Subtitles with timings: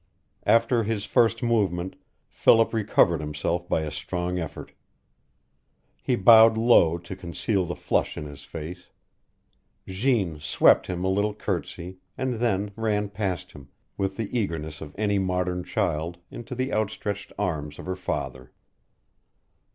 [0.47, 1.95] After his first movement,
[2.27, 4.71] Philip recovered himself by a strong effort.
[6.01, 8.89] He bowed low to conceal the flush in his face.
[9.87, 14.95] Jeanne swept him a little courtesy, and then ran past him, with the eagerness of
[14.97, 18.51] any modern child, into the outstretched arms of her father.